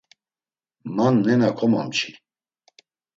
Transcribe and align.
Man 0.95 1.15
nena 1.25 1.49
komomçi. 1.57 2.09